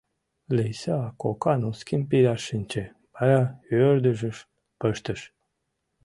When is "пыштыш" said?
4.79-5.21